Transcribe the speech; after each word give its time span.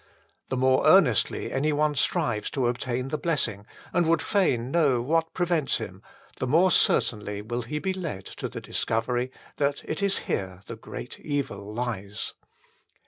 The 0.49 0.57
more 0.57 0.87
earnestly 0.87 1.51
anyone 1.53 1.93
strives 1.93 2.49
to 2.49 2.65
obtain 2.65 3.09
the 3.09 3.19
blessing 3.19 3.67
and 3.93 4.07
would 4.07 4.23
fain 4.23 4.71
know 4.71 4.99
what 4.99 5.35
prevents 5.35 5.77
him, 5.77 6.01
the 6.39 6.47
more 6.47 6.71
certainly 6.71 7.43
will 7.43 7.61
he 7.61 7.77
be 7.77 7.93
led 7.93 8.25
to 8.41 8.49
the 8.49 8.61
discovery 8.61 9.29
that 9.57 9.83
it 9.87 10.01
is 10.01 10.17
here 10.25 10.61
the 10.65 10.75
great 10.75 11.19
evil 11.19 11.71
lies. 11.71 12.33